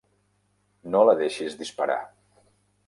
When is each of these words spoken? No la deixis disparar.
No 0.95 1.03
la 1.11 1.15
deixis 1.21 1.59
disparar. 1.63 2.03